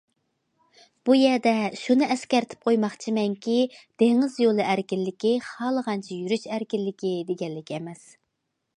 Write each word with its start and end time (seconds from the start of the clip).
بۇ 1.09 1.17
يەردە 1.17 1.51
شۇنى 1.81 2.07
ئەسكەرتىپ 2.15 2.65
قويماقچىمەنكى، 2.71 3.59
دېڭىز 4.03 4.41
يولى 4.47 4.67
ئەركىنلىكى 4.71 5.37
خالىغانچە 5.51 6.13
يۈرۈش 6.21 6.51
ئەركىنلىكى 6.57 7.17
دېگەنلىك 7.33 7.75
ئەمەس. 7.79 8.07